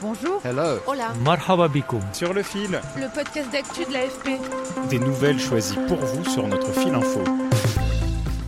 Bonjour. 0.00 0.40
Hello. 0.44 0.78
Hola. 0.86 1.12
Marhaba. 1.24 1.68
Sur 2.12 2.32
le 2.32 2.42
fil, 2.44 2.80
Le 2.96 3.12
podcast 3.12 3.50
d'actu 3.50 3.84
de 3.84 3.92
l'AFP. 3.92 4.40
des 4.90 4.98
nouvelles 5.00 5.40
choisies 5.40 5.78
pour 5.88 5.96
vous 5.98 6.24
sur 6.24 6.46
notre 6.46 6.72
fil 6.72 6.94
info. 6.94 7.20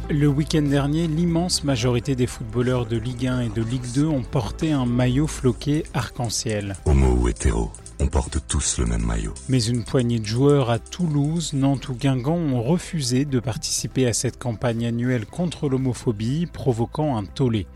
Le 0.08 0.28
week-end 0.28 0.62
dernier, 0.62 1.08
l'immense 1.08 1.64
majorité 1.64 2.14
des 2.14 2.28
footballeurs 2.28 2.86
de 2.86 2.96
Ligue 2.96 3.26
1 3.26 3.40
et 3.40 3.48
de 3.48 3.62
Ligue 3.62 3.90
2 3.94 4.06
ont 4.06 4.22
porté 4.22 4.70
un 4.70 4.86
maillot 4.86 5.26
floqué 5.26 5.84
arc-en-ciel. 5.92 6.76
Homo 6.84 7.16
ou 7.20 7.28
hétéro, 7.28 7.72
on 7.98 8.06
porte 8.06 8.38
tous 8.46 8.78
le 8.78 8.86
même 8.86 9.04
maillot. 9.04 9.34
Mais 9.48 9.64
une 9.64 9.82
poignée 9.84 10.20
de 10.20 10.26
joueurs 10.26 10.70
à 10.70 10.78
Toulouse, 10.78 11.52
Nantes 11.52 11.88
ou 11.88 11.94
Guingamp 11.94 12.36
ont 12.38 12.62
refusé 12.62 13.24
de 13.24 13.40
participer 13.40 14.06
à 14.06 14.12
cette 14.12 14.38
campagne 14.38 14.86
annuelle 14.86 15.26
contre 15.26 15.68
l'homophobie, 15.68 16.46
provoquant 16.46 17.16
un 17.16 17.24
tollé. 17.24 17.66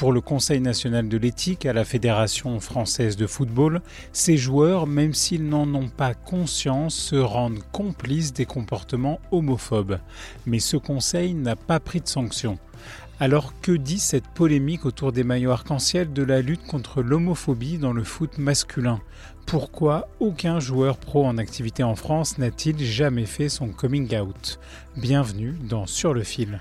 Pour 0.00 0.14
le 0.14 0.22
Conseil 0.22 0.62
national 0.62 1.10
de 1.10 1.18
l'éthique 1.18 1.66
à 1.66 1.74
la 1.74 1.84
Fédération 1.84 2.58
française 2.58 3.18
de 3.18 3.26
football, 3.26 3.82
ces 4.14 4.38
joueurs, 4.38 4.86
même 4.86 5.12
s'ils 5.12 5.46
n'en 5.46 5.74
ont 5.74 5.90
pas 5.90 6.14
conscience, 6.14 6.94
se 6.94 7.16
rendent 7.16 7.62
complices 7.70 8.32
des 8.32 8.46
comportements 8.46 9.20
homophobes. 9.30 9.98
Mais 10.46 10.58
ce 10.58 10.78
Conseil 10.78 11.34
n'a 11.34 11.54
pas 11.54 11.80
pris 11.80 12.00
de 12.00 12.08
sanctions. 12.08 12.58
Alors 13.18 13.52
que 13.60 13.72
dit 13.72 13.98
cette 13.98 14.26
polémique 14.28 14.86
autour 14.86 15.12
des 15.12 15.22
maillots 15.22 15.50
arc-en-ciel 15.50 16.14
de 16.14 16.22
la 16.22 16.40
lutte 16.40 16.66
contre 16.66 17.02
l'homophobie 17.02 17.76
dans 17.76 17.92
le 17.92 18.02
foot 18.02 18.38
masculin? 18.38 19.02
Pourquoi 19.44 20.08
aucun 20.18 20.60
joueur 20.60 20.96
pro 20.96 21.26
en 21.26 21.36
activité 21.36 21.82
en 21.82 21.94
France 21.94 22.38
n'a-t-il 22.38 22.82
jamais 22.82 23.26
fait 23.26 23.50
son 23.50 23.68
coming 23.68 24.16
out? 24.16 24.60
Bienvenue 24.96 25.56
dans 25.68 25.86
Sur 25.86 26.14
le 26.14 26.22
fil. 26.22 26.58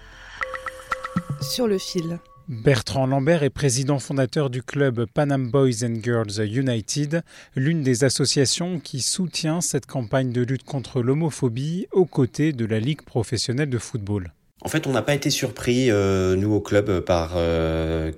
Sur 1.40 1.68
le 1.68 1.78
fil. 1.78 2.20
Bertrand 2.50 3.06
Lambert 3.06 3.44
est 3.44 3.52
président 3.52 4.00
fondateur 4.00 4.50
du 4.50 4.64
club 4.64 5.06
Panam 5.14 5.52
Boys 5.52 5.84
and 5.84 6.02
Girls 6.02 6.44
United, 6.44 7.22
l'une 7.56 7.84
des 7.84 8.04
associations 8.04 8.80
qui 8.80 9.02
soutient 9.02 9.62
cette 9.62 9.86
campagne 9.86 10.32
de 10.32 10.42
lutte 10.42 10.64
contre 10.64 11.04
l'homophobie 11.04 11.86
aux 11.92 12.06
côtés 12.06 12.52
de 12.52 12.66
la 12.66 12.80
Ligue 12.80 13.04
professionnelle 13.04 13.70
de 13.70 13.78
football. 13.78 14.34
En 14.62 14.68
fait, 14.68 14.88
on 14.88 14.92
n'a 14.94 15.04
pas 15.04 15.14
été 15.14 15.30
surpris, 15.30 15.92
euh, 15.92 16.36
nous 16.36 16.52
au 16.52 16.60
club, 16.60 17.02
par 17.02 17.34
euh, 17.36 18.12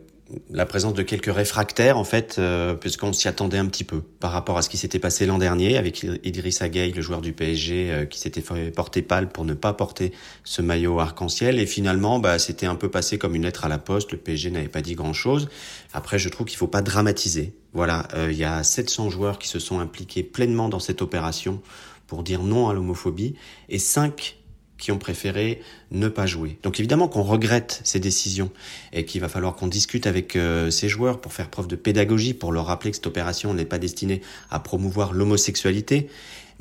la 0.49 0.65
présence 0.65 0.93
de 0.93 1.01
quelques 1.01 1.33
réfractaires, 1.33 1.97
en 1.97 2.03
fait, 2.03 2.37
euh, 2.37 2.73
puisqu'on 2.73 3.13
s'y 3.13 3.27
attendait 3.27 3.57
un 3.57 3.65
petit 3.65 3.83
peu 3.83 4.01
par 4.01 4.31
rapport 4.31 4.57
à 4.57 4.61
ce 4.61 4.69
qui 4.69 4.77
s'était 4.77 4.99
passé 4.99 5.25
l'an 5.25 5.37
dernier 5.37 5.77
avec 5.77 6.05
Idrissa 6.23 6.69
Gueye, 6.69 6.91
le 6.91 7.01
joueur 7.01 7.21
du 7.21 7.33
PSG, 7.33 7.91
euh, 7.91 8.05
qui 8.05 8.19
s'était 8.19 8.41
fait 8.41 8.71
porter 8.71 9.01
pâle 9.01 9.29
pour 9.29 9.45
ne 9.45 9.53
pas 9.53 9.73
porter 9.73 10.11
ce 10.43 10.61
maillot 10.61 10.99
arc-en-ciel. 10.99 11.59
Et 11.59 11.65
finalement, 11.65 12.19
bah, 12.19 12.39
c'était 12.39 12.65
un 12.65 12.75
peu 12.75 12.89
passé 12.89 13.17
comme 13.17 13.35
une 13.35 13.43
lettre 13.43 13.65
à 13.65 13.69
la 13.69 13.77
poste. 13.77 14.11
Le 14.11 14.17
PSG 14.17 14.51
n'avait 14.51 14.67
pas 14.67 14.81
dit 14.81 14.95
grand-chose. 14.95 15.49
Après, 15.93 16.19
je 16.19 16.29
trouve 16.29 16.47
qu'il 16.47 16.57
faut 16.57 16.67
pas 16.67 16.81
dramatiser. 16.81 17.53
Voilà, 17.73 18.07
euh, 18.13 18.29
il 18.31 18.37
y 18.37 18.43
a 18.43 18.63
700 18.63 19.09
joueurs 19.09 19.39
qui 19.39 19.47
se 19.47 19.59
sont 19.59 19.79
impliqués 19.79 20.23
pleinement 20.23 20.69
dans 20.69 20.79
cette 20.79 21.01
opération 21.01 21.61
pour 22.07 22.23
dire 22.23 22.43
non 22.43 22.67
à 22.67 22.73
l'homophobie 22.73 23.35
et 23.69 23.79
5 23.79 24.40
qui 24.81 24.91
ont 24.91 24.97
préféré 24.97 25.61
ne 25.91 26.09
pas 26.09 26.25
jouer. 26.25 26.57
Donc 26.63 26.79
évidemment 26.79 27.07
qu'on 27.07 27.21
regrette 27.21 27.79
ces 27.85 27.99
décisions 27.99 28.51
et 28.91 29.05
qu'il 29.05 29.21
va 29.21 29.29
falloir 29.29 29.55
qu'on 29.55 29.67
discute 29.67 30.07
avec 30.07 30.35
euh, 30.35 30.71
ces 30.71 30.89
joueurs 30.89 31.21
pour 31.21 31.31
faire 31.31 31.49
preuve 31.49 31.67
de 31.67 31.75
pédagogie, 31.77 32.33
pour 32.33 32.51
leur 32.51 32.65
rappeler 32.65 32.89
que 32.89 32.97
cette 32.97 33.07
opération 33.07 33.53
n'est 33.53 33.63
pas 33.63 33.77
destinée 33.77 34.21
à 34.49 34.59
promouvoir 34.59 35.13
l'homosexualité, 35.13 36.09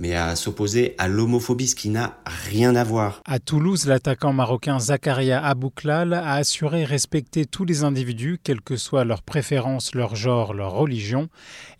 mais 0.00 0.14
à 0.14 0.34
s'opposer 0.34 0.94
à 0.96 1.08
l'homophobie, 1.08 1.68
ce 1.68 1.74
qui 1.76 1.90
n'a 1.90 2.18
rien 2.24 2.74
à 2.74 2.82
voir. 2.82 3.20
À 3.26 3.38
Toulouse, 3.38 3.86
l'attaquant 3.86 4.32
marocain 4.32 4.80
Zakaria 4.80 5.44
Abouklal 5.44 6.14
a 6.14 6.32
assuré 6.32 6.84
respecter 6.84 7.44
tous 7.44 7.66
les 7.66 7.84
individus, 7.84 8.40
quelles 8.42 8.62
que 8.62 8.76
soient 8.76 9.04
leurs 9.04 9.22
préférences, 9.22 9.94
leur 9.94 10.16
genre, 10.16 10.54
leur 10.54 10.72
religion, 10.72 11.28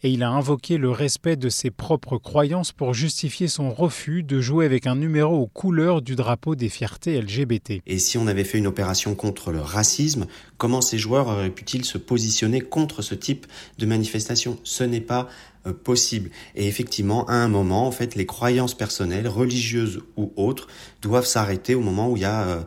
et 0.03 0.10
il 0.10 0.22
a 0.22 0.28
invoqué 0.28 0.76
le 0.76 0.91
respect 0.91 1.36
de 1.36 1.48
ses 1.48 1.70
propres 1.70 2.19
croyances 2.19 2.72
pour 2.72 2.92
justifier 2.92 3.48
son 3.48 3.70
refus 3.70 4.22
de 4.22 4.41
jouer 4.41 4.66
avec 4.66 4.86
un 4.86 4.97
numéro 4.97 5.38
aux 5.38 5.47
couleurs 5.47 6.03
du 6.03 6.14
drapeau 6.14 6.54
des 6.54 6.69
fiertés 6.69 7.20
LGBT. 7.20 7.80
Et 7.86 7.98
si 7.98 8.19
on 8.19 8.26
avait 8.26 8.44
fait 8.44 8.59
une 8.59 8.66
opération 8.66 9.14
contre 9.14 9.50
le 9.50 9.62
racisme, 9.62 10.26
comment 10.59 10.82
ces 10.82 10.98
joueurs 10.98 11.28
auraient 11.28 11.48
pu-ils 11.48 11.86
se 11.86 11.97
positionner 11.97 12.60
contre 12.60 13.00
ce 13.00 13.14
type 13.14 13.47
de 13.78 13.86
manifestation? 13.86 14.59
Ce 14.62 14.84
n'est 14.84 15.00
pas 15.00 15.26
euh, 15.66 15.72
possible. 15.72 16.31
Et 16.54 16.66
effectivement, 16.66 17.26
à 17.26 17.34
un 17.34 17.48
moment, 17.48 17.87
en 17.87 17.93
fait, 17.93 18.15
les 18.15 18.26
croyances 18.26 18.75
personnelles, 18.75 19.28
religieuses 19.28 20.00
ou 20.16 20.32
autres, 20.37 20.69
doivent 21.03 21.26
s'arrêter 21.26 21.75
au 21.75 21.81
moment 21.81 22.10
où 22.10 22.16
il 22.16 22.22
y 22.22 22.26
a 22.26 22.43
euh, 22.43 22.60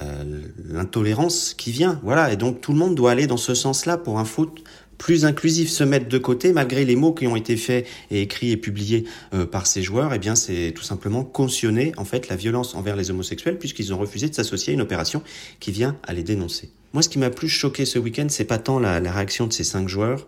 euh, 0.00 0.42
l'intolérance 0.64 1.54
qui 1.54 1.72
vient. 1.72 2.00
Voilà. 2.02 2.32
Et 2.32 2.36
donc 2.36 2.60
tout 2.60 2.72
le 2.72 2.78
monde 2.78 2.94
doit 2.94 3.10
aller 3.10 3.26
dans 3.26 3.36
ce 3.36 3.54
sens-là 3.54 3.96
pour 3.96 4.18
un 4.18 4.24
foot 4.24 4.62
plus 4.98 5.24
inclusif, 5.24 5.70
se 5.70 5.82
mettre 5.82 6.08
de 6.08 6.18
côté 6.18 6.52
malgré 6.52 6.84
les 6.84 6.94
mots 6.94 7.12
qui 7.12 7.26
ont 7.26 7.34
été 7.34 7.56
faits 7.56 7.86
et 8.10 8.22
écrits 8.22 8.50
et 8.50 8.56
publiés 8.56 9.04
euh, 9.34 9.46
par 9.46 9.66
ces 9.66 9.82
joueurs. 9.82 10.14
Eh 10.14 10.18
bien, 10.18 10.36
c'est 10.36 10.72
tout 10.76 10.82
simplement 10.82 11.24
cautionner 11.24 11.92
en 11.96 12.04
fait 12.04 12.28
la 12.28 12.36
violence 12.36 12.74
envers 12.74 12.96
les 12.96 13.10
homosexuels 13.10 13.58
puisqu'ils 13.58 13.92
ont 13.92 13.98
refusé 13.98 14.28
de 14.28 14.34
s'associer 14.34 14.72
à 14.72 14.74
une 14.74 14.82
opération 14.82 15.22
qui 15.58 15.72
vient 15.72 15.96
à 16.06 16.12
les 16.12 16.22
dénoncer. 16.22 16.70
Moi, 16.92 17.02
ce 17.02 17.08
qui 17.08 17.18
m'a 17.18 17.30
plus 17.30 17.48
choqué 17.48 17.84
ce 17.84 17.98
week-end, 17.98 18.26
c'est 18.28 18.44
pas 18.44 18.58
tant 18.58 18.78
la, 18.78 19.00
la 19.00 19.12
réaction 19.12 19.46
de 19.46 19.52
ces 19.52 19.64
cinq 19.64 19.88
joueurs 19.88 20.26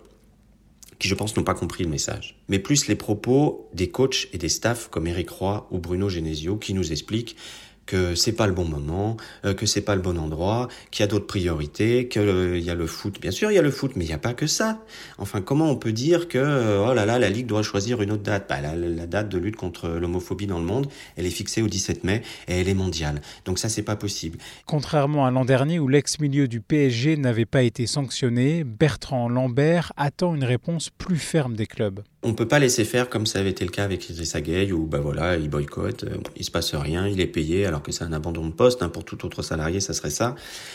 qui 1.03 1.09
je 1.09 1.17
pense 1.17 1.37
n'ont 1.37 1.43
pas 1.43 1.55
compris 1.55 1.83
le 1.83 1.91
message, 1.91 2.37
mais 2.47 2.61
plus 2.61 2.87
les 2.87 2.95
propos 2.95 3.69
des 3.75 3.89
coachs 3.89 4.29
et 4.33 4.39
des 4.39 4.49
staffs 4.49 4.89
comme 4.89 5.09
Eric 5.09 5.31
Roy 5.31 5.67
ou 5.73 5.79
Bruno 5.79 6.09
Genesio 6.09 6.57
qui 6.57 6.75
nous 6.75 6.93
expliquent 6.93 7.37
que 7.87 8.15
c'est 8.15 8.33
pas 8.33 8.47
le 8.47 8.53
bon 8.53 8.65
moment, 8.65 9.17
euh, 9.45 9.55
que 9.55 9.67
c'est 9.67 9.81
pas 9.81 9.95
le 9.95 10.03
bon 10.03 10.19
endroit, 10.19 10.69
qu'il 10.91 11.03
y 11.03 11.05
a 11.05 11.07
d'autres 11.07 11.27
priorités, 11.27 12.09
qu'il 12.09 12.23
euh, 12.23 12.59
y 12.59 12.71
a 12.71 12.75
le 12.75 12.87
foot. 12.87 13.21
Bien 13.21 13.31
sûr, 13.31 13.51
il 13.51 13.55
y 13.55 13.59
a 13.59 13.63
le 13.63 13.71
foot, 13.71 13.93
mais 13.97 14.05
il 14.05 14.09
n'y 14.09 14.15
a 14.15 14.19
pas 14.19 14.35
que 14.35 14.47
ça. 14.47 14.81
Enfin, 15.19 15.41
comment 15.41 15.71
on 15.71 15.77
peut 15.77 15.93
dire 15.93 16.29
que 16.29 16.39
euh, 16.39 16.87
oh 16.89 16.95
là 16.95 17.07
là, 17.07 17.19
la 17.19 17.31
ligue 17.31 17.47
doit 17.47 17.63
choisir 17.63 18.03
une 18.03 18.13
autre 18.13 18.23
date? 18.23 18.47
Bah, 18.49 18.61
la, 18.61 18.77
la 18.77 19.07
date 19.07 19.29
de 19.29 19.39
lutte 19.39 19.57
contre 19.57 19.89
l'homophobie 19.89 20.47
dans 20.47 20.59
le 20.59 20.65
monde, 20.65 20.87
elle 21.17 21.27
est 21.27 21.31
fixée 21.31 21.63
au 21.63 21.69
17 21.69 22.05
mai 22.05 22.23
et 22.49 22.61
elle 22.61 22.69
est 22.69 22.75
mondiale. 22.75 23.21
Donc 23.45 23.59
ça, 23.59 23.69
c'est 23.69 23.83
pas 23.83 23.97
possible. 23.97 24.39
Contrairement 24.67 25.27
à 25.27 25.31
l'an 25.31 25.45
dernier 25.45 25.79
où 25.79 25.89
l'ex-milieu 25.89 26.49
du 26.49 26.61
PSG 26.61 27.17
n'avait 27.17 27.47
pas 27.47 27.63
été 27.63 27.87
sanctionné, 27.87 28.65
Bertrand 28.65 29.29
Lambert 29.29 29.93
attend 29.97 30.35
une 30.35 30.45
réponse 30.45 30.91
plus 30.91 31.19
ferme 31.19 31.55
des 31.55 31.67
clubs. 31.67 32.03
On 32.25 32.35
peut 32.35 32.47
pas 32.47 32.61
laisser 32.61 32.85
faire 32.85 33.09
comme 33.09 33.27
ça 33.27 33.41
avait 33.41 33.51
été 33.51 33.65
le 33.65 33.73
cas 33.73 33.83
avec 33.83 34.09
Idrissa 34.09 34.41
Gueye 34.41 34.71
où 34.73 34.87
bah 34.87 35.01
voilà, 35.01 35.37
il 35.37 35.51
boycotte, 35.51 36.05
il 36.37 36.45
se 36.45 36.53
passe 36.53 36.75
rien, 36.75 37.09
il 37.09 37.21
est 37.21 37.27
payé 37.27 37.67
alors 37.73 37.83
que 37.83 37.91
c'est 37.91 38.05
un 38.05 38.13
abandon 38.13 38.47
de 38.47 38.53
poste. 38.53 38.83
Hein, 38.83 38.91
pour 38.91 39.05
tout 39.05 39.25
autre 39.25 39.43
salarié, 39.43 39.81
ça 39.81 39.95
serait 39.95 40.11
ça. 40.11 40.35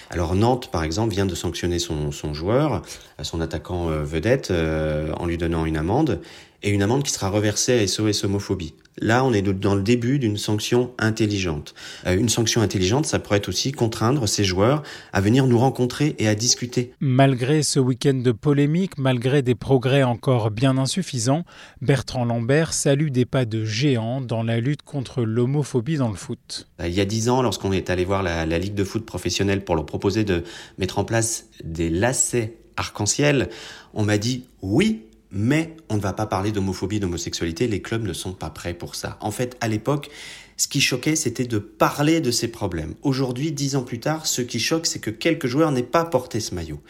Alors 0.09 0.35
Nantes, 0.35 0.71
par 0.71 0.83
exemple, 0.83 1.13
vient 1.13 1.27
de 1.27 1.35
sanctionner 1.35 1.77
son, 1.79 2.11
joueur, 2.33 2.81
son 3.21 3.39
attaquant 3.39 3.89
euh, 3.89 4.03
vedette, 4.03 4.49
euh, 4.49 5.11
en 5.13 5.27
lui 5.27 5.37
donnant 5.37 5.65
une 5.65 5.77
amende 5.77 6.19
et 6.63 6.69
une 6.69 6.81
amende 6.81 7.03
qui 7.03 7.11
sera 7.11 7.29
reversée 7.29 7.79
à 7.79 7.87
SOS 7.87 8.23
homophobie. 8.23 8.73
Là, 8.99 9.23
on 9.23 9.31
est 9.31 9.43
dans 9.43 9.75
le 9.75 9.83
début 9.83 10.17
d'une 10.17 10.37
sanction 10.37 10.91
intelligente. 10.97 11.75
Euh, 12.07 12.17
une 12.17 12.29
sanction 12.29 12.61
intelligente, 12.61 13.05
ça 13.05 13.19
pourrait 13.19 13.37
être 13.37 13.49
aussi 13.49 13.71
contraindre 13.71 14.27
ces 14.27 14.43
joueurs 14.43 14.81
à 15.13 15.21
venir 15.21 15.45
nous 15.45 15.59
rencontrer 15.59 16.15
et 16.17 16.27
à 16.27 16.33
discuter. 16.33 16.93
Malgré 16.99 17.61
ce 17.61 17.79
week-end 17.79 18.15
de 18.15 18.31
polémique, 18.31 18.97
malgré 18.97 19.43
des 19.43 19.53
progrès 19.53 20.01
encore 20.01 20.49
bien 20.49 20.79
insuffisants, 20.79 21.43
Bertrand 21.81 22.25
Lambert 22.25 22.73
salue 22.73 23.09
des 23.09 23.25
pas 23.25 23.45
de 23.45 23.63
géant 23.63 24.19
dans 24.19 24.41
la 24.41 24.59
lutte 24.59 24.81
contre 24.81 25.21
l'homophobie 25.21 25.97
dans 25.97 26.09
le 26.09 26.15
foot. 26.15 26.67
Il 26.83 26.93
y 26.93 27.01
a 27.01 27.05
dix 27.05 27.29
ans, 27.29 27.43
lorsqu'on 27.43 27.71
est 27.71 27.91
allé 27.91 28.03
voir 28.03 28.23
la, 28.23 28.47
la 28.47 28.57
Ligue 28.57 28.75
de 28.75 28.83
foot 28.83 29.05
professionnelle 29.05 29.63
pour 29.63 29.75
leur 29.75 29.85
proposer 29.85 30.23
de 30.23 30.43
mettre 30.79 30.97
en 30.97 31.05
place 31.05 31.45
des 31.63 31.91
lacets 31.91 32.57
arc-en-ciel, 32.77 33.49
on 33.93 34.03
m'a 34.03 34.17
dit 34.17 34.45
oui, 34.61 35.01
mais 35.31 35.75
on 35.89 35.95
ne 35.95 36.01
va 36.01 36.13
pas 36.13 36.25
parler 36.25 36.51
d'homophobie, 36.51 36.99
d'homosexualité, 36.99 37.67
les 37.67 37.81
clubs 37.81 38.05
ne 38.05 38.13
sont 38.13 38.33
pas 38.33 38.49
prêts 38.49 38.73
pour 38.73 38.95
ça. 38.95 39.17
En 39.21 39.31
fait, 39.31 39.57
à 39.61 39.67
l'époque, 39.67 40.09
ce 40.57 40.67
qui 40.67 40.81
choquait, 40.81 41.15
c'était 41.15 41.45
de 41.45 41.59
parler 41.59 42.19
de 42.19 42.31
ces 42.31 42.47
problèmes. 42.47 42.95
Aujourd'hui, 43.03 43.51
dix 43.51 43.75
ans 43.75 43.83
plus 43.83 43.99
tard, 43.99 44.25
ce 44.25 44.41
qui 44.41 44.59
choque, 44.59 44.87
c'est 44.87 44.99
que 44.99 45.11
quelques 45.11 45.47
joueurs 45.47 45.71
n'aient 45.71 45.83
pas 45.83 46.05
porté 46.05 46.39
ce 46.39 46.55
maillot. 46.55 46.81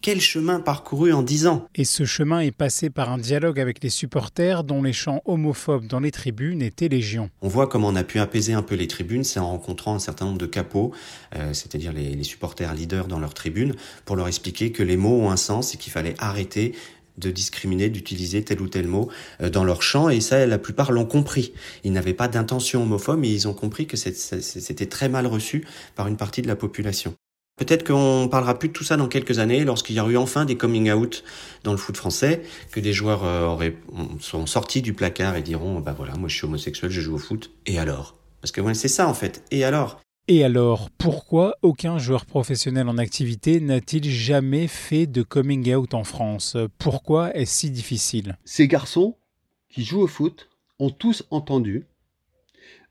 Quel 0.00 0.20
chemin 0.20 0.60
parcouru 0.60 1.12
en 1.12 1.24
dix 1.24 1.48
ans? 1.48 1.66
Et 1.74 1.84
ce 1.84 2.04
chemin 2.04 2.38
est 2.38 2.52
passé 2.52 2.88
par 2.88 3.10
un 3.10 3.18
dialogue 3.18 3.58
avec 3.58 3.82
les 3.82 3.90
supporters 3.90 4.62
dont 4.62 4.80
les 4.80 4.92
chants 4.92 5.22
homophobes 5.24 5.88
dans 5.88 5.98
les 5.98 6.12
tribunes 6.12 6.62
étaient 6.62 6.86
légion. 6.86 7.30
On 7.42 7.48
voit 7.48 7.66
comment 7.66 7.88
on 7.88 7.96
a 7.96 8.04
pu 8.04 8.20
apaiser 8.20 8.52
un 8.52 8.62
peu 8.62 8.76
les 8.76 8.86
tribunes, 8.86 9.24
c'est 9.24 9.40
en 9.40 9.50
rencontrant 9.50 9.96
un 9.96 9.98
certain 9.98 10.26
nombre 10.26 10.38
de 10.38 10.46
capots, 10.46 10.92
euh, 11.34 11.52
c'est-à-dire 11.52 11.92
les, 11.92 12.14
les 12.14 12.22
supporters 12.22 12.72
leaders 12.74 13.08
dans 13.08 13.18
leurs 13.18 13.34
tribunes, 13.34 13.74
pour 14.04 14.14
leur 14.14 14.28
expliquer 14.28 14.70
que 14.70 14.84
les 14.84 14.96
mots 14.96 15.20
ont 15.20 15.32
un 15.32 15.36
sens 15.36 15.74
et 15.74 15.78
qu'il 15.78 15.92
fallait 15.92 16.14
arrêter 16.18 16.76
de 17.18 17.30
discriminer, 17.30 17.88
d'utiliser 17.90 18.42
tel 18.42 18.60
ou 18.60 18.68
tel 18.68 18.86
mot 18.86 19.10
euh, 19.40 19.50
dans 19.50 19.64
leur 19.64 19.82
chant, 19.82 20.08
et 20.08 20.20
ça, 20.20 20.46
la 20.46 20.58
plupart 20.58 20.92
l'ont 20.92 21.06
compris. 21.06 21.52
Ils 21.84 21.92
n'avaient 21.92 22.14
pas 22.14 22.28
d'intention 22.28 22.82
homophobe, 22.82 23.18
mais 23.20 23.30
ils 23.30 23.48
ont 23.48 23.54
compris 23.54 23.86
que 23.86 23.96
c'était 23.96 24.86
très 24.86 25.08
mal 25.08 25.26
reçu 25.26 25.66
par 25.94 26.06
une 26.06 26.16
partie 26.16 26.42
de 26.42 26.48
la 26.48 26.56
population. 26.56 27.14
Peut-être 27.58 27.84
qu'on 27.84 28.28
parlera 28.30 28.56
plus 28.56 28.68
de 28.68 28.72
tout 28.72 28.84
ça 28.84 28.96
dans 28.96 29.08
quelques 29.08 29.40
années, 29.40 29.64
lorsqu'il 29.64 29.96
y 29.96 30.00
aura 30.00 30.10
eu 30.10 30.16
enfin 30.16 30.44
des 30.44 30.56
coming 30.56 30.92
out 30.92 31.24
dans 31.64 31.72
le 31.72 31.78
foot 31.78 31.96
français, 31.96 32.42
que 32.70 32.78
des 32.78 32.92
joueurs 32.92 33.24
euh, 33.24 33.46
auraient, 33.46 33.76
sont 34.20 34.46
sortis 34.46 34.80
du 34.80 34.94
placard 34.94 35.34
et 35.34 35.42
diront, 35.42 35.80
bah 35.80 35.94
voilà, 35.96 36.14
moi 36.14 36.28
je 36.28 36.36
suis 36.36 36.44
homosexuel, 36.44 36.90
je 36.90 37.00
joue 37.00 37.16
au 37.16 37.18
foot, 37.18 37.50
et 37.66 37.80
alors? 37.80 38.16
Parce 38.40 38.52
que 38.52 38.72
c'est 38.74 38.86
ça 38.86 39.08
en 39.08 39.14
fait, 39.14 39.42
et 39.50 39.64
alors? 39.64 40.00
Et 40.28 40.44
alors, 40.44 40.90
pourquoi 40.90 41.56
aucun 41.62 41.98
joueur 41.98 42.26
professionnel 42.26 42.88
en 42.88 42.98
activité 42.98 43.60
n'a-t-il 43.60 44.04
jamais 44.04 44.68
fait 44.68 45.06
de 45.06 45.22
coming 45.22 45.74
out 45.74 45.94
en 45.94 46.04
France? 46.04 46.56
Pourquoi 46.76 47.34
est-ce 47.34 47.60
si 47.60 47.70
difficile? 47.70 48.36
Ces 48.44 48.68
garçons 48.68 49.16
qui 49.70 49.84
jouent 49.84 50.02
au 50.02 50.06
foot 50.06 50.50
ont 50.78 50.90
tous 50.90 51.24
entendu, 51.30 51.86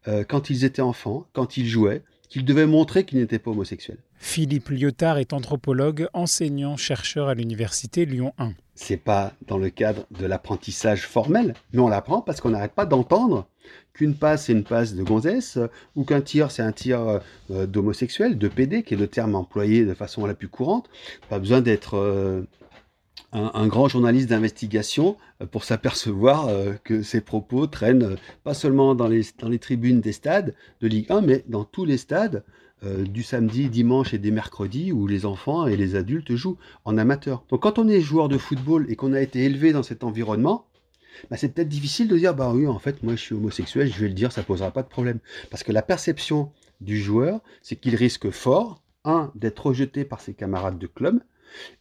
euh, 0.07 0.23
quand 0.23 0.49
ils 0.49 0.65
étaient 0.65 0.81
enfants, 0.81 1.27
quand 1.33 1.57
ils 1.57 1.67
jouaient, 1.67 2.03
qu'ils 2.29 2.45
devaient 2.45 2.65
montrer 2.65 3.05
qu'ils 3.05 3.19
n'étaient 3.19 3.39
pas 3.39 3.51
homosexuels. 3.51 3.99
Philippe 4.19 4.69
Lyotard 4.69 5.17
est 5.17 5.33
anthropologue, 5.33 6.07
enseignant, 6.13 6.75
chercheur 6.77 7.29
à 7.29 7.35
l'université 7.35 8.05
Lyon 8.05 8.33
1. 8.37 8.53
C'est 8.75 8.97
pas 8.97 9.33
dans 9.47 9.57
le 9.57 9.69
cadre 9.69 10.05
de 10.11 10.25
l'apprentissage 10.25 11.07
formel, 11.07 11.53
mais 11.73 11.79
on 11.79 11.87
l'apprend 11.87 12.21
parce 12.21 12.41
qu'on 12.41 12.49
n'arrête 12.49 12.73
pas 12.73 12.85
d'entendre 12.85 13.47
qu'une 13.93 14.15
passe 14.15 14.45
c'est 14.45 14.53
une 14.53 14.63
passe 14.63 14.93
de 14.93 15.03
gonzesse 15.03 15.57
ou 15.95 16.03
qu'un 16.03 16.21
tir 16.21 16.51
c'est 16.51 16.61
un 16.61 16.71
tir 16.71 17.21
euh, 17.51 17.65
d'homosexuel, 17.65 18.37
de 18.37 18.47
PD, 18.47 18.83
qui 18.83 18.93
est 18.93 18.97
le 18.97 19.07
terme 19.07 19.35
employé 19.35 19.85
de 19.85 19.93
façon 19.93 20.25
la 20.25 20.35
plus 20.35 20.47
courante. 20.47 20.89
Pas 21.29 21.39
besoin 21.39 21.61
d'être 21.61 21.95
euh, 21.95 22.43
un, 23.31 23.67
grand 23.67 23.87
journaliste 23.87 24.29
d'investigation 24.29 25.17
euh, 25.41 25.45
pour 25.45 25.63
s'apercevoir 25.63 26.49
que 26.83 27.01
ces 27.01 27.21
propos 27.21 27.67
traînent 27.67 28.15
pas 28.43 28.53
seulement 28.53 28.95
dans 28.95 29.07
les, 29.07 29.23
tribunes 29.59 30.01
des 30.01 30.11
stades 30.11 30.55
de 30.81 30.87
Ligue 30.87 31.11
1, 31.11 31.21
mais 31.21 31.43
dans 31.47 31.63
tous 31.63 31.85
les 31.85 31.97
stades 31.97 32.43
euh, 32.83 33.03
du 33.05 33.23
samedi, 33.23 33.69
dimanche 33.69 34.13
et 34.13 34.19
des 34.19 34.29
mercredis 34.29 34.91
où 34.91 35.07
les 35.07 35.25
enfants 35.25 35.65
et 35.65 35.75
les 35.75 35.95
adultes 35.95 36.35
jouent 36.35 36.59
en 36.85 36.95
amateur. 36.99 37.43
Donc 37.49 37.63
quand 37.63 37.79
on 37.79 37.87
est 37.87 38.01
joueur 38.01 38.29
de 38.29 38.37
football 38.37 38.85
et 38.87 38.95
qu'on 38.95 39.13
a 39.13 39.19
été 39.19 39.45
élevé 39.45 39.71
dans 39.71 39.81
cet 39.81 40.03
environnement, 40.03 40.67
bah, 41.31 41.37
c'est 41.37 41.49
peut-être 41.49 41.69
difficile 41.69 42.07
de 42.07 42.15
dire 42.15 42.35
bah 42.35 42.51
oui 42.53 42.67
en 42.67 42.77
fait 42.77 43.01
moi 43.01 43.15
je 43.15 43.21
suis 43.21 43.33
homosexuel, 43.33 43.91
je 43.91 43.99
vais 43.99 44.09
le 44.09 44.13
dire, 44.13 44.31
ça 44.31 44.43
posera 44.43 44.69
pas 44.69 44.83
de 44.83 44.89
problème. 44.89 45.17
Parce 45.49 45.63
que 45.63 45.71
la 45.71 45.81
perception 45.81 46.51
du 46.79 47.01
joueur, 47.01 47.41
c'est 47.63 47.77
qu'il 47.77 47.95
risque 47.95 48.29
fort, 48.29 48.83
un, 49.03 49.31
d'être 49.33 49.65
rejeté 49.65 50.05
par 50.05 50.21
ses 50.21 50.35
camarades 50.35 50.77
de 50.77 50.85
club, 50.85 51.19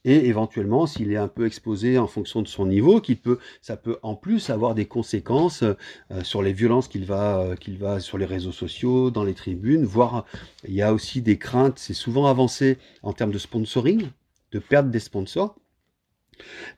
et 0.05 0.27
éventuellement 0.27 0.87
s'il 0.87 1.13
est 1.13 1.17
un 1.17 1.29
peu 1.29 1.47
exposé 1.47 1.99
en 1.99 2.07
fonction 2.07 2.43
de 2.43 2.49
son 2.49 2.67
niveau, 2.67 3.01
qu'il 3.01 3.19
peut, 3.19 3.39
ça 3.61 3.77
peut 3.77 3.99
en 4.03 4.15
plus 4.15 4.51
avoir 4.51 4.75
des 4.75 4.87
conséquences 4.87 5.63
euh, 5.63 5.75
sur 6.23 6.43
les 6.43 6.53
violences 6.53 6.89
qu'il 6.89 7.05
va, 7.05 7.41
euh, 7.41 7.57
qu'il 7.57 7.79
va 7.79 8.01
sur 8.01 8.19
les 8.19 8.27
réseaux 8.27 8.53
sociaux, 8.53 9.11
dans 9.11 9.25
les 9.25 9.35
tribunes, 9.35 9.85
voire 9.85 10.25
il 10.67 10.75
y 10.75 10.83
a 10.83 10.93
aussi 10.93 11.23
des 11.23 11.39
craintes, 11.39 11.79
c'est 11.79 11.95
souvent 11.95 12.27
avancé 12.27 12.79
en 13.03 13.13
termes 13.13 13.33
de 13.33 13.39
sponsoring, 13.39 14.09
de 14.53 14.59
perdre 14.59 14.91
des 14.91 15.01
sponsors. 15.01 15.57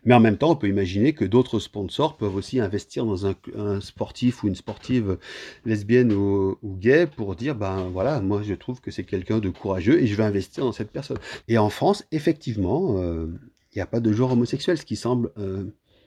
Mais 0.05 0.15
en 0.15 0.21
même 0.21 0.37
temps, 0.37 0.51
on 0.51 0.57
peut 0.57 0.69
imaginer 0.69 1.13
que 1.13 1.25
d'autres 1.25 1.59
sponsors 1.59 2.17
peuvent 2.17 2.35
aussi 2.35 2.61
investir 2.61 3.05
dans 3.05 3.27
un, 3.27 3.35
sportif 3.81 4.43
ou 4.43 4.49
une 4.49 4.55
sportive 4.55 5.19
lesbienne 5.65 6.13
ou, 6.13 6.57
gay 6.65 7.07
pour 7.07 7.37
dire, 7.37 7.55
ben 7.55 7.89
voilà, 7.89 8.21
moi 8.21 8.43
je 8.43 8.55
trouve 8.55 8.81
que 8.81 8.91
c'est 8.91 9.05
quelqu'un 9.05 9.39
de 9.39 9.51
courageux 9.51 10.01
et 10.01 10.07
je 10.07 10.15
vais 10.15 10.25
investir 10.25 10.65
dans 10.65 10.73
cette 10.73 10.91
personne. 10.91 11.19
Et 11.49 11.59
en 11.59 11.71
France, 11.71 12.05
effectivement, 12.13 12.97
euh, 12.99 13.27
il 13.73 13.79
n'y 13.79 13.83
a 13.83 13.87
pas 13.87 14.01
de 14.01 14.13
genre 14.13 14.33
homosexuel, 14.33 14.79
ce 14.79 14.85
qui 14.85 14.97
semble 14.97 15.31
euh, 15.39 15.65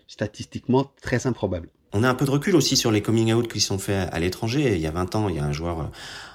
statistiquement 0.07 0.91
très 1.01 1.27
improbable. 1.27 1.69
On 1.93 2.03
a 2.03 2.09
un 2.09 2.15
peu 2.15 2.25
de 2.25 2.31
recul 2.31 2.55
aussi 2.55 2.77
sur 2.77 2.89
les 2.89 3.01
coming 3.01 3.33
out 3.33 3.51
qui 3.51 3.59
sont 3.59 3.77
faits 3.77 4.09
à 4.13 4.19
l'étranger. 4.19 4.75
Il 4.75 4.81
y 4.81 4.87
a 4.87 4.91
20 4.91 5.15
ans, 5.15 5.29
il 5.29 5.35
y 5.35 5.39
a 5.39 5.43
un 5.43 5.51
joueur 5.51 5.79
euh, 5.81 5.83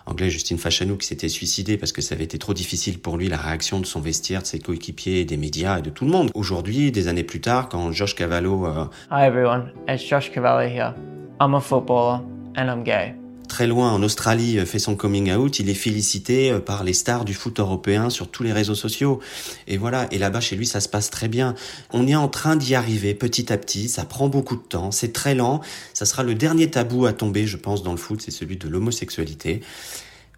anglais, 0.05 0.29
Justin 0.29 0.59
Fachanou, 0.59 0.97
qui 0.97 1.07
s'était 1.07 1.31
suicidé 1.31 1.79
parce 1.79 1.93
que 1.93 2.03
ça 2.03 2.15
avait 2.15 2.25
été 2.25 2.39
trop 2.39 2.53
difficile 2.53 2.99
pour 2.99 3.17
lui 3.17 3.29
la 3.29 3.39
réaction 3.39 3.81
de 3.81 3.87
son 3.87 4.01
vestiaire, 4.01 4.43
de 4.43 4.47
ses 4.47 4.59
coéquipiers, 4.59 5.25
des 5.25 5.39
médias 5.39 5.79
et 5.79 5.83
de 5.83 5.91
tout 5.91 6.05
le 6.05 6.11
monde. 6.11 6.31
Aujourd'hui, 6.35 6.93
des 6.93 7.09
années 7.09 7.25
plus 7.25 7.41
tard, 7.41 7.71
quand 7.71 7.91
Josh 7.91 8.15
Cavallo... 8.15 8.67
Euh, 8.67 8.85
Hi 9.11 9.27
everyone, 9.27 9.73
it's 9.89 10.07
Josh 10.07 10.31
Cavallo 10.31 10.69
here. 10.69 10.95
I'm 11.41 11.55
a 11.55 11.61
footballer 11.61 12.21
and 12.57 12.71
I'm 12.71 12.85
gay 12.85 13.15
très 13.57 13.67
loin 13.67 13.91
en 13.91 14.03
Australie 14.03 14.59
euh, 14.59 14.67
fait 14.67 14.79
son 14.79 14.97
coming 14.97 15.33
out, 15.33 15.61
il 15.61 15.71
est 15.71 15.75
félicité 15.75 16.51
euh, 16.51 16.61
par 16.61 16.85
les 16.85 16.93
stars 16.93 17.25
du 17.25 17.33
foot 17.33 17.59
européen 17.59 18.11
sur 18.11 18.29
tous 18.31 18.43
les 18.43 18.53
réseaux 18.53 18.75
sociaux. 18.75 19.19
Et 19.67 19.79
voilà, 19.79 20.09
et 20.11 20.19
là-bas 20.19 20.41
chez 20.41 20.57
lui 20.57 20.67
ça 20.67 20.81
se 20.81 20.91
passe 20.91 21.09
très 21.09 21.27
bien. 21.27 21.55
On 21.91 22.07
est 22.07 22.15
en 22.15 22.29
train 22.29 22.57
d'y 22.57 22.75
arriver 22.75 23.15
petit 23.15 23.51
à 23.51 23.57
petit, 23.57 23.89
ça 23.89 24.05
prend 24.05 24.29
beaucoup 24.29 24.57
de 24.57 24.61
temps, 24.61 24.91
c'est 24.91 25.15
très 25.15 25.35
lent, 25.35 25.63
ça 25.95 26.05
sera 26.05 26.23
le 26.23 26.35
dernier 26.35 26.71
tabou 26.71 27.07
à 27.07 27.15
tomber 27.15 27.47
je 27.47 27.57
pense 27.57 27.83
dans 27.83 27.93
le 27.93 27.97
foot, 27.97 28.21
c'est 28.21 28.31
celui 28.31 28.59
de 28.59 28.69
l'homosexualité. 28.69 29.63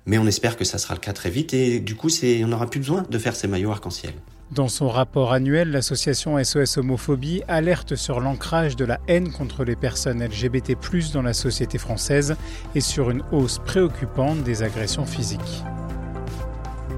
Mais 0.07 0.17
on 0.19 0.27
espère 0.29 0.57
que 0.57 0.65
ça 0.65 0.79
sera 0.79 0.95
le 0.95 1.01
cas 1.01 1.13
très 1.13 1.31
vite 1.31 1.53
et 1.55 1.81
du 1.81 1.97
coup 1.97 2.11
c'est 2.11 2.45
on 2.45 2.47
n'aura 2.47 2.71
plus 2.71 2.79
besoin 2.79 3.03
de 3.11 3.19
faire 3.19 3.35
ces 3.35 3.49
maillots 3.49 3.73
arc-en-ciel. 3.73 4.13
Dans 4.51 4.69
son 4.69 4.89
rapport 4.89 5.33
annuel, 5.33 5.71
l'association 5.71 6.43
SOS 6.43 6.79
Homophobie 6.79 7.43
alerte 7.49 7.97
sur 7.97 8.19
l'ancrage 8.19 8.77
de 8.77 8.87
la 8.87 8.99
haine 9.07 9.31
contre 9.31 9.63
les 9.63 9.77
personnes 9.77 10.25
LGBT+ 10.25 10.75
dans 11.13 11.21
la 11.21 11.35
société 11.35 11.77
française 11.77 12.35
et 12.75 12.81
sur 12.81 13.11
une 13.11 13.23
hausse 13.31 13.59
préoccupante 13.59 14.43
des 14.45 14.63
agressions 14.63 15.05
physiques. 15.05 15.63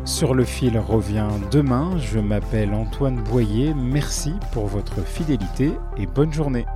Sur 0.05 0.35
le 0.35 0.45
fil 0.45 0.79
revient 0.79 1.29
demain, 1.51 1.99
je 1.99 2.21
m'appelle 2.21 2.73
Antoine 2.73 3.21
Boyer, 3.25 3.75
merci 3.75 4.33
pour 4.53 4.67
votre 4.67 5.05
fidélité 5.05 5.73
et 5.97 6.07
bonne 6.07 6.33
journée. 6.33 6.67